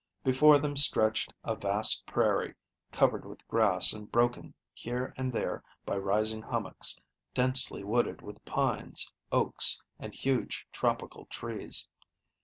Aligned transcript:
Before 0.23 0.57
them 0.57 0.75
stretched 0.75 1.31
a 1.43 1.55
vast 1.55 2.07
prairie, 2.07 2.55
covered 2.91 3.23
with 3.23 3.47
grass 3.47 3.93
and 3.93 4.11
broken 4.11 4.55
here 4.73 5.13
and 5.15 5.31
there 5.31 5.61
by 5.85 5.95
rising 5.95 6.41
hummocks, 6.41 6.99
densely 7.35 7.83
wooded 7.83 8.19
with 8.23 8.43
pines, 8.43 9.13
oaks 9.31 9.79
and 9.99 10.15
huge 10.15 10.67
tropical 10.71 11.25
trees. 11.27 11.87